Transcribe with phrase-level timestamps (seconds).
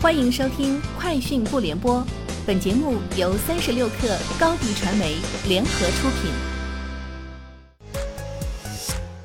[0.00, 1.96] 欢迎收听《快讯不联播》，
[2.46, 5.16] 本节目由三十六克高低传媒
[5.48, 6.30] 联合出品。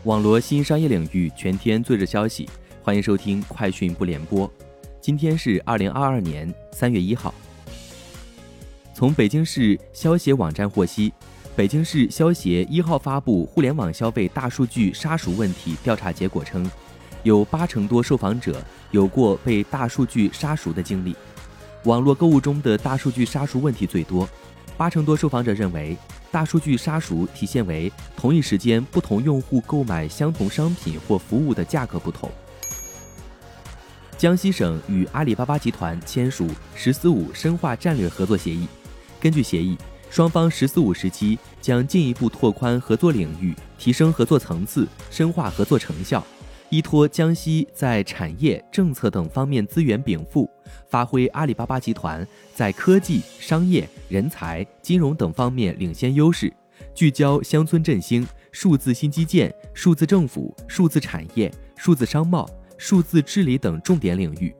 [0.06, 2.50] 网罗新商业领域全天最热消息，
[2.82, 4.50] 欢迎收听《快讯不联播》。
[5.00, 7.32] 今天是二零二二年三月一号。
[8.96, 11.14] 从北京市消协网站获悉，
[11.56, 16.68] 北京市消协一号发布互联网消费大数据杀熟问题调查结果称。
[17.24, 21.16] 有八成多受访者有过被大数据杀熟的经历，
[21.86, 24.28] 网络购物中的大数据杀熟问题最多，
[24.78, 25.98] 八成多受访者认为
[26.32, 32.30] 大数据杀熟体现为同一时间不同用户购买相同商品或服务的价格不同。
[34.18, 38.68] 江西省与阿里巴巴集团签署“十四五”深化战略合作协议，
[39.20, 39.78] 根据协议，
[40.10, 46.24] 双方“十四五”时期将进一步拓宽合作领域，提升合作层次，深化合作成效。
[46.74, 50.50] 依托江西在产业、政策等方面资源禀赋，
[50.90, 56.52] 发挥阿里巴巴集团在科技、商业、人才、金融等方面领先优势，
[56.96, 64.52] 聚焦乡村振兴、数字新基建、数字政府、数字产业、数字商贸、数字治理等重点领域，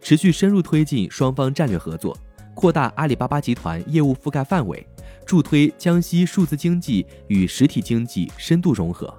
[0.00, 2.16] 持续深入推进双方战略合作，
[2.54, 4.86] 扩大阿里巴巴集团业务覆盖范围，
[5.26, 9.14] 助推江西数字经济与实体经济深度融合。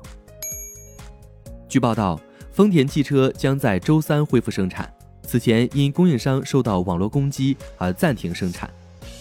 [1.68, 2.20] 据报道。
[2.60, 4.94] 丰田汽车将在周三恢复生产，
[5.24, 8.70] 此前因供应商受到网络攻击而暂停生产。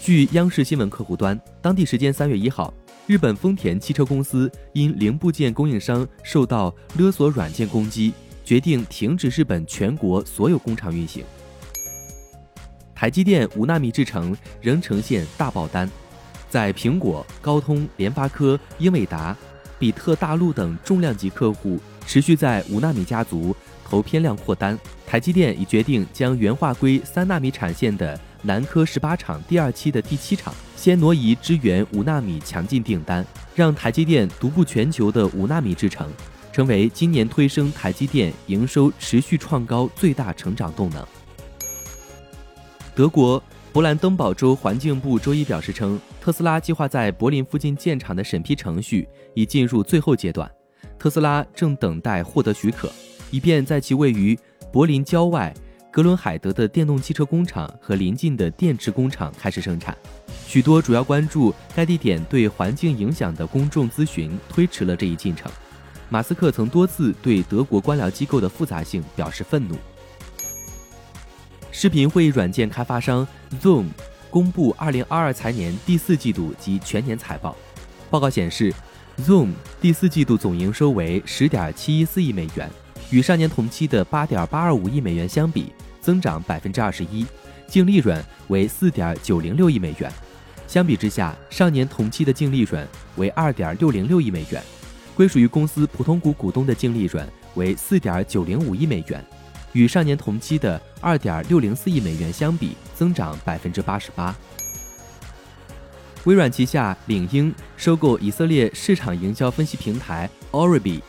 [0.03, 2.75] 据央视新闻客户端，当地时间三月一号，
[3.07, 8.13] 日本丰田汽车公司因零部件供应商受到勒索软件攻击，
[8.45, 11.25] 决定停止日本全国所有工厂运行。
[12.93, 15.89] 台积电五纳米制程仍呈现大爆单，
[16.51, 19.37] 在苹果、高通、联发科、英伟达、
[19.79, 21.79] 比特大陆等重量级客户。
[22.09, 33.23] 持续在五纳米家族投片量扩单，台积电已决定将原化硅三纳米产线的南科十八厂第二期的第七厂先挪移支援五纳米强劲订单，
[33.55, 36.11] 让台积电独步全球的五纳米制程，
[36.51, 41.07] 成为今年推升台积电营收持续创高最大成长动能。
[42.95, 50.51] 德国勃兰登堡州环境部周一表示称，特斯拉计划在柏林附近建厂的审批程序已进入最后阶段。
[50.99, 52.91] 特斯拉正等待获得许可，
[53.31, 54.39] 以便在其位于
[54.73, 55.55] 柏林郊外
[55.91, 59.97] 格伦海德的电动汽车工厂和邻近的电池工厂开始生产。
[60.47, 65.51] 许多主要关注该地点对环境影响的公众咨询推迟了这一进程。
[66.09, 69.77] 马斯克曾多次对德国官僚机构的复杂性表示愤怒。
[71.71, 73.27] 视频会议软件开发商
[73.61, 73.87] Zoom
[74.31, 77.55] 公布2022财年第四季度及全年财报，
[78.11, 78.75] 报告显示。
[79.25, 82.71] Zoom 第四季度总营收为十点七一四亿美元，
[83.11, 87.27] 与上年同期的八点八二五亿美元相比，增长百分之二十一；
[87.67, 90.11] 净利润为四点九零六亿美元，
[90.69, 92.87] 相比之下，上年同期的净利润
[93.17, 94.63] 为二点六零六亿美元，
[95.17, 99.25] 归属于公司普通股股东的净利润为四点九零五亿美元，
[99.73, 104.35] 与上年同期的二点六零四亿美元相比，增长百分之八十八。
[106.29, 111.01] 微软旗下领英收购以色列市场营销分析平台 Oribi，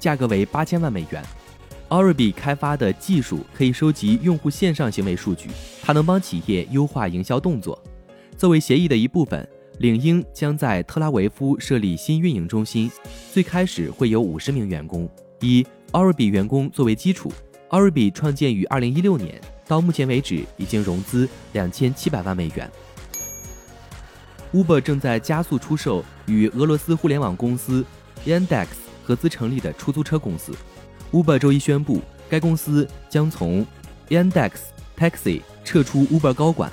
[0.00, 1.22] 价格为八千万美元。
[1.90, 5.48] Oribi 开发的技术可以收集用户线上行为数据，
[5.80, 7.80] 它能帮企业优化营销动作。
[8.36, 9.48] 作为协议的一部分，
[9.78, 12.90] 领英将在特拉维夫设立新运营中心，
[13.32, 15.08] 最开始会有五十名员工，
[15.38, 17.32] 以 Oribi 员工作为基础。
[17.70, 22.68] Oribi 创建于二零一六年，到目前为止已经融资两千七百万美元。
[24.54, 27.84] Uber 正在加速出售与俄罗斯互联网公司
[28.24, 28.68] Yandex
[29.02, 30.52] 合资成立的出租车公司。
[31.10, 32.00] Uber 周一宣布，
[32.30, 33.66] 该公司将从
[34.10, 34.52] Yandex
[34.96, 36.70] Taxi 撤出 Uber 高管。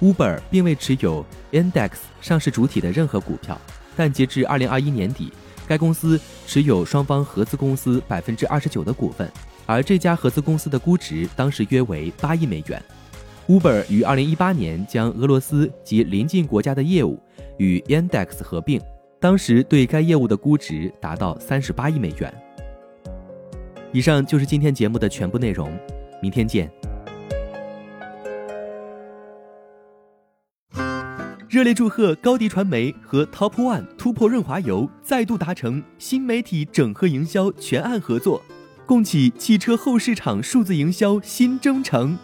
[0.00, 1.90] Uber 并未持有 Yandex
[2.20, 3.56] 上市主体的任何股票，
[3.96, 5.32] 但截至2021年底，
[5.68, 9.30] 该公司持有双方合资公司百分之二十九的股份，
[9.66, 12.82] 而这家合资公司的估值当时约为八亿美元。
[13.50, 17.18] Uber 于二零一八年将俄罗斯及邻近国家的业务
[17.58, 18.80] 与 Yandex 合并，
[19.18, 22.32] 当时对该业务的估值达到三十八亿美元。
[23.90, 25.68] 以上就是今天节目的全部内容，
[26.22, 26.70] 明天见。
[31.48, 38.40] 热烈祝贺高迪传媒和 Top One 突破润滑油再度达成新媒体整合营销全案合作，
[38.86, 42.16] 共启汽车后市场数字营销新征程。